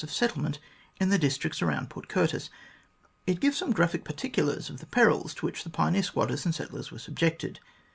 [0.03, 0.57] of settlement
[0.99, 2.49] in the districts around Port Curtis.
[3.27, 6.91] It gives some graphic particulars of the perils to which the pioneer squatters and settlers
[6.91, 7.59] were subjected.